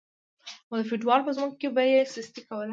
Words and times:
خو 0.67 0.73
د 0.79 0.81
فیوډال 0.89 1.21
په 1.25 1.31
ځمکو 1.37 1.59
کې 1.61 1.69
به 1.75 1.81
یې 1.91 1.99
سستي 2.13 2.41
کوله. 2.47 2.67